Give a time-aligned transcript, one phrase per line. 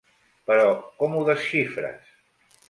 [0.51, 0.71] Però
[1.01, 2.11] como ho desxifres?